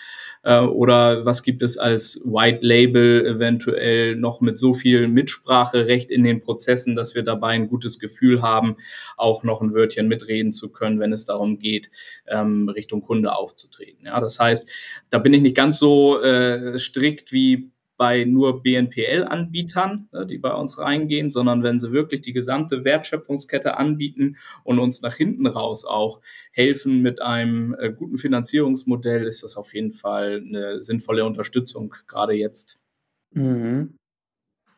[0.43, 6.25] Äh, oder was gibt es als White Label eventuell noch mit so viel Mitspracherecht in
[6.25, 8.77] den Prozessen, dass wir dabei ein gutes Gefühl haben,
[9.19, 11.91] auch noch ein Wörtchen mitreden zu können, wenn es darum geht,
[12.27, 14.07] ähm, Richtung Kunde aufzutreten.
[14.07, 14.67] Ja, das heißt,
[15.11, 20.53] da bin ich nicht ganz so äh, strikt wie bei nur BNPL-Anbietern, ne, die bei
[20.53, 25.85] uns reingehen, sondern wenn sie wirklich die gesamte Wertschöpfungskette anbieten und uns nach hinten raus
[25.85, 26.21] auch
[26.53, 32.35] helfen mit einem äh, guten Finanzierungsmodell, ist das auf jeden Fall eine sinnvolle Unterstützung, gerade
[32.35, 32.85] jetzt.
[33.33, 33.97] Mhm.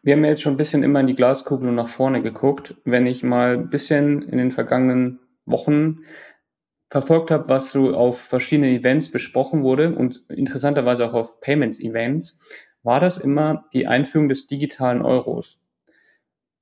[0.03, 2.77] Wir haben jetzt schon ein bisschen immer in die Glaskugel und nach vorne geguckt.
[2.85, 6.05] Wenn ich mal ein bisschen in den vergangenen Wochen
[6.89, 12.39] verfolgt habe, was so auf verschiedenen Events besprochen wurde und interessanterweise auch auf Payment-Events,
[12.89, 15.59] war das immer die Einführung des digitalen Euros.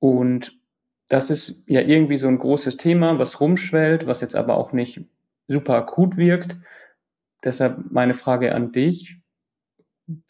[0.00, 0.58] Und
[1.08, 5.02] das ist ja irgendwie so ein großes Thema, was rumschwellt, was jetzt aber auch nicht
[5.46, 6.56] super akut wirkt.
[7.44, 9.18] Deshalb meine Frage an dich.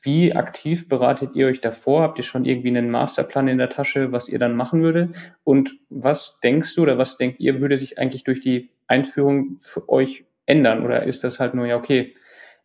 [0.02, 2.02] Wie aktiv beratet ihr euch davor?
[2.02, 5.12] Habt ihr schon irgendwie einen Masterplan in der Tasche, was ihr dann machen würde?
[5.44, 9.88] Und was denkst du oder was denkt ihr, würde sich eigentlich durch die Einführung für
[9.88, 10.84] euch ändern?
[10.84, 12.12] Oder ist das halt nur, ja, okay,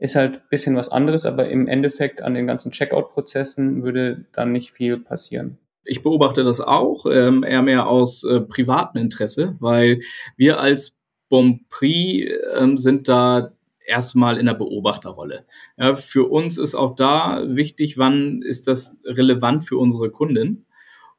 [0.01, 4.51] ist halt ein bisschen was anderes, aber im Endeffekt an den ganzen Checkout-Prozessen würde dann
[4.51, 5.59] nicht viel passieren.
[5.83, 10.01] Ich beobachte das auch, ähm, eher mehr aus äh, privatem Interesse, weil
[10.37, 13.51] wir als Bonprix ähm, sind da
[13.85, 15.45] erstmal in der Beobachterrolle.
[15.77, 20.65] Ja, für uns ist auch da wichtig, wann ist das relevant für unsere Kunden.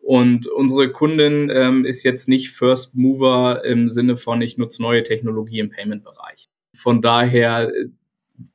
[0.00, 5.04] Und unsere Kundin ähm, ist jetzt nicht First Mover im Sinne von, ich nutze neue
[5.04, 6.46] Technologie im Payment-Bereich.
[6.74, 7.88] Von daher äh,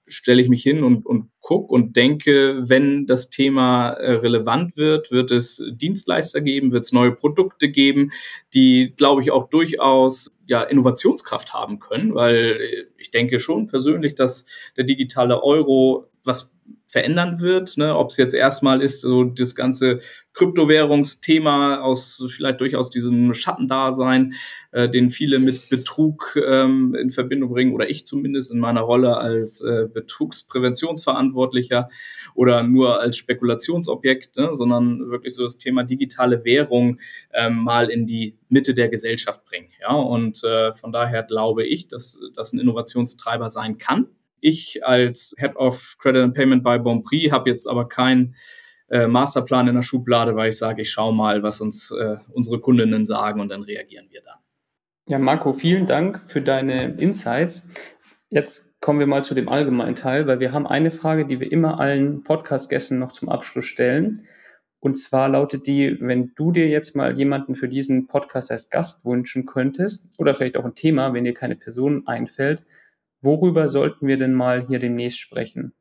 [0.06, 5.12] stelle ich mich hin und, und gucke und denke, wenn das Thema äh, relevant wird,
[5.12, 8.12] wird es Dienstleister geben, wird es neue Produkte geben,
[8.54, 14.16] die, glaube ich, auch durchaus ja, Innovationskraft haben können, weil äh, ich denke schon persönlich,
[14.16, 14.46] dass
[14.76, 16.57] der digitale Euro was
[16.88, 17.78] verändern wird.
[17.78, 17.96] Ne?
[17.96, 20.00] Ob es jetzt erstmal ist, so das ganze
[20.34, 24.34] Kryptowährungsthema aus vielleicht durchaus diesem Schattendasein,
[24.72, 29.18] äh, den viele mit Betrug ähm, in Verbindung bringen, oder ich zumindest in meiner Rolle
[29.18, 31.90] als äh, Betrugspräventionsverantwortlicher
[32.36, 34.52] oder nur als Spekulationsobjekt, ne?
[34.54, 37.00] sondern wirklich so das Thema digitale Währung
[37.34, 39.70] ähm, mal in die Mitte der Gesellschaft bringen.
[39.82, 39.94] Ja?
[39.94, 44.08] Und äh, von daher glaube ich, dass das ein Innovationstreiber sein kann
[44.40, 48.36] ich als Head of Credit and Payment bei Bonprix habe jetzt aber keinen
[48.90, 52.60] äh, Masterplan in der Schublade, weil ich sage, ich schaue mal, was uns äh, unsere
[52.60, 54.38] Kundinnen sagen und dann reagieren wir dann.
[55.08, 57.68] Ja, Marco, vielen Dank für deine Insights.
[58.30, 61.52] Jetzt kommen wir mal zu dem allgemeinen Teil, weil wir haben eine Frage, die wir
[61.52, 64.28] immer allen Podcast-Gästen noch zum Abschluss stellen.
[64.80, 69.06] Und zwar lautet die, wenn du dir jetzt mal jemanden für diesen Podcast als Gast
[69.06, 72.64] wünschen könntest oder vielleicht auch ein Thema, wenn dir keine Person einfällt,
[73.22, 75.74] Worüber sollten wir denn mal hier demnächst sprechen?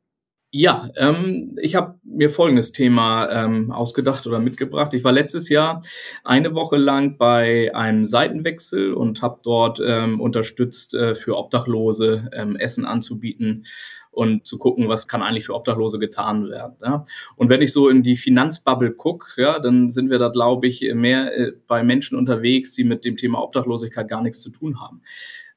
[0.51, 4.93] Ja, ähm, ich habe mir folgendes Thema ähm, ausgedacht oder mitgebracht.
[4.93, 5.81] Ich war letztes Jahr
[6.23, 12.55] eine Woche lang bei einem Seitenwechsel und habe dort ähm, unterstützt, äh, für Obdachlose ähm,
[12.55, 13.65] Essen anzubieten
[14.09, 16.75] und zu gucken, was kann eigentlich für Obdachlose getan werden.
[16.81, 17.03] Ja?
[17.35, 20.81] Und wenn ich so in die Finanzbubble gucke, ja, dann sind wir da, glaube ich,
[20.95, 25.03] mehr äh, bei Menschen unterwegs, die mit dem Thema Obdachlosigkeit gar nichts zu tun haben.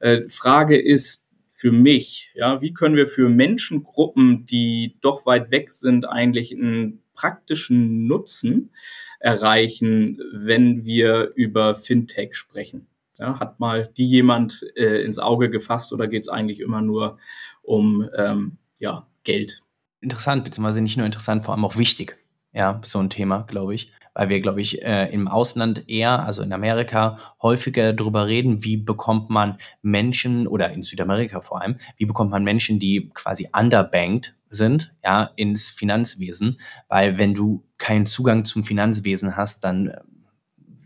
[0.01, 1.30] Äh, Frage ist,
[1.61, 2.33] für mich?
[2.35, 8.71] Ja, wie können wir für Menschengruppen, die doch weit weg sind, eigentlich ein praktischen Nutzen
[9.19, 12.87] erreichen, wenn wir über Fintech sprechen?
[13.19, 17.19] Ja, hat mal die jemand äh, ins Auge gefasst oder geht es eigentlich immer nur
[17.61, 19.61] um ähm, ja, Geld?
[20.01, 22.17] Interessant, beziehungsweise nicht nur interessant, vor allem auch wichtig.
[22.55, 23.93] Ja, so ein Thema, glaube ich.
[24.15, 28.77] Weil wir, glaube ich, äh, im Ausland eher, also in Amerika, häufiger darüber reden, wie
[28.77, 34.35] bekommt man Menschen, oder in Südamerika vor allem, wie bekommt man Menschen, die quasi underbanked
[34.49, 36.61] sind, ja, ins Finanzwesen.
[36.89, 40.01] Weil wenn du keinen Zugang zum Finanzwesen hast, dann äh,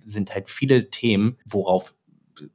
[0.05, 1.95] sind halt viele Themen, worauf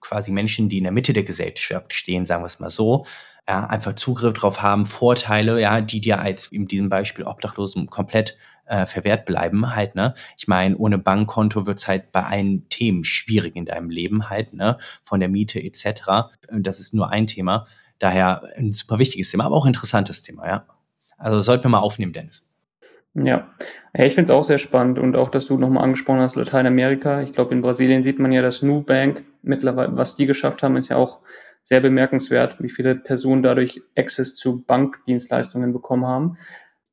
[0.02, 3.06] quasi Menschen, die in der Mitte der Gesellschaft stehen, sagen wir es mal so,
[3.48, 8.38] ja, einfach Zugriff drauf haben, Vorteile, ja, die dir als in diesem Beispiel Obdachlosen komplett
[8.70, 10.14] äh, verwehrt bleiben halt, ne?
[10.38, 14.78] Ich meine, ohne Bankkonto wird's halt bei allen Themen schwierig in deinem Leben halt, ne?
[15.04, 16.30] Von der Miete etc.
[16.52, 17.66] Das ist nur ein Thema.
[17.98, 20.66] Daher ein super wichtiges Thema, aber auch interessantes Thema, ja.
[21.18, 22.50] Also sollten wir mal aufnehmen, Dennis.
[23.16, 23.50] Ja,
[23.98, 27.22] ja ich finde es auch sehr spannend und auch, dass du nochmal angesprochen hast, Lateinamerika.
[27.22, 30.90] Ich glaube, in Brasilien sieht man ja, dass Nubank mittlerweile, was die geschafft haben, ist
[30.90, 31.20] ja auch
[31.64, 36.38] sehr bemerkenswert, wie viele Personen dadurch Access zu Bankdienstleistungen bekommen haben.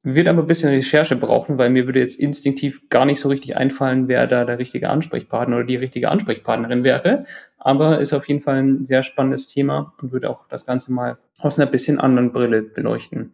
[0.08, 3.56] Wird aber ein bisschen Recherche brauchen, weil mir würde jetzt instinktiv gar nicht so richtig
[3.56, 7.24] einfallen, wer da der richtige Ansprechpartner oder die richtige Ansprechpartnerin wäre.
[7.58, 11.18] Aber ist auf jeden Fall ein sehr spannendes Thema und würde auch das Ganze mal
[11.40, 13.32] aus einer bisschen anderen Brille beleuchten.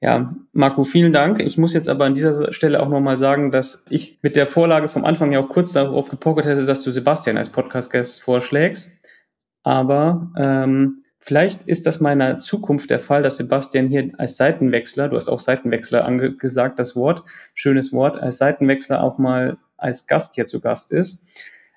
[0.00, 1.38] Ja, Marco, vielen Dank.
[1.38, 4.88] Ich muss jetzt aber an dieser Stelle auch nochmal sagen, dass ich mit der Vorlage
[4.88, 8.90] vom Anfang ja auch kurz darauf gepokert hätte, dass du Sebastian als Podcast-Gast vorschlägst.
[9.62, 15.16] Aber ähm, vielleicht ist das meiner Zukunft der Fall, dass Sebastian hier als Seitenwechsler, du
[15.16, 20.46] hast auch Seitenwechsler angesagt, das Wort, schönes Wort, als Seitenwechsler auch mal als Gast hier
[20.46, 21.22] zu Gast ist.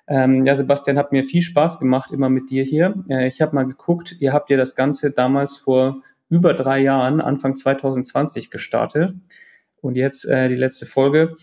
[0.08, 2.94] Ähm, ja, Sebastian, hat mir viel Spaß gemacht, immer mit dir hier.
[3.08, 7.20] Äh, ich habe mal geguckt, ihr habt ja das Ganze damals vor über drei Jahren,
[7.20, 9.14] Anfang 2020 gestartet.
[9.80, 11.36] Und jetzt äh, die letzte Folge.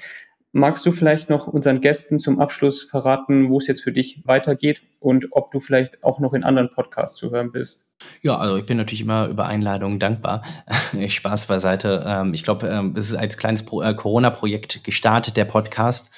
[0.55, 4.83] Magst du vielleicht noch unseren Gästen zum Abschluss verraten, wo es jetzt für dich weitergeht
[4.99, 7.91] und ob du vielleicht auch noch in anderen Podcasts zu hören bist?
[8.21, 10.43] Ja, also ich bin natürlich immer über Einladungen dankbar.
[11.07, 12.05] Spaß beiseite.
[12.05, 16.11] Ähm, ich glaube, ähm, es ist als kleines äh, Corona-Projekt gestartet, der Podcast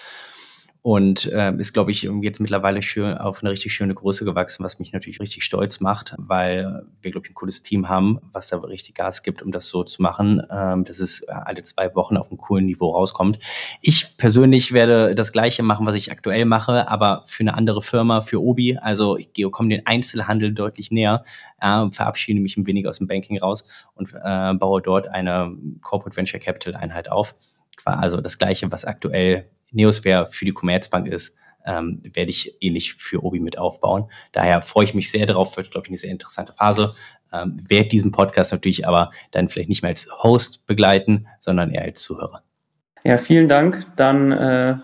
[0.86, 4.78] und äh, ist, glaube ich, jetzt mittlerweile schön auf eine richtig schöne Größe gewachsen, was
[4.78, 8.58] mich natürlich richtig stolz macht, weil wir, glaube ich, ein cooles Team haben, was da
[8.60, 12.30] richtig Gas gibt, um das so zu machen, ähm, dass es alle zwei Wochen auf
[12.30, 13.40] einem coolen Niveau rauskommt.
[13.82, 18.22] Ich persönlich werde das Gleiche machen, was ich aktuell mache, aber für eine andere Firma,
[18.22, 18.78] für Obi.
[18.78, 21.24] Also ich komme den Einzelhandel deutlich näher,
[21.62, 26.16] äh, verabschiede mich ein wenig aus dem Banking raus und äh, baue dort eine Corporate
[26.16, 27.34] Venture Capital Einheit auf.
[27.86, 33.24] Also das Gleiche, was aktuell Neosphere für die Commerzbank ist, ähm, werde ich ähnlich für
[33.24, 34.10] Obi mit aufbauen.
[34.32, 36.94] Daher freue ich mich sehr darauf, wird, glaube ich, eine sehr interessante Phase.
[37.34, 41.84] Ähm, werde diesen Podcast natürlich aber dann vielleicht nicht mehr als Host begleiten, sondern eher
[41.84, 42.44] als Zuhörer.
[43.06, 43.86] Ja, vielen Dank.
[43.98, 44.78] Dann äh,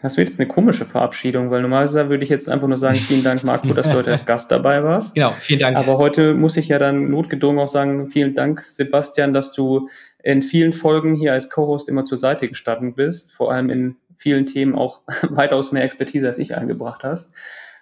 [0.00, 3.24] hast du jetzt eine komische Verabschiedung, weil normalerweise würde ich jetzt einfach nur sagen, vielen
[3.24, 5.14] Dank, Marco, dass du heute als Gast dabei warst.
[5.16, 5.76] Genau, vielen Dank.
[5.76, 9.88] Aber heute muss ich ja dann notgedrungen auch sagen, vielen Dank, Sebastian, dass du
[10.22, 14.44] in vielen Folgen hier als Co-Host immer zur Seite gestanden bist, vor allem in vielen
[14.46, 17.32] Themen auch weitaus mehr Expertise als ich eingebracht hast.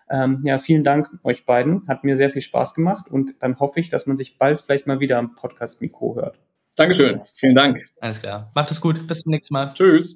[0.08, 1.88] Ähm, ja, vielen Dank euch beiden.
[1.88, 4.86] Hat mir sehr viel Spaß gemacht und dann hoffe ich, dass man sich bald vielleicht
[4.86, 6.38] mal wieder am Podcast-Mikro hört.
[6.76, 7.22] Dankeschön.
[7.24, 7.80] Vielen Dank.
[8.00, 8.52] Alles klar.
[8.54, 9.06] Macht es gut.
[9.06, 9.72] Bis zum nächsten Mal.
[9.74, 10.14] Tschüss.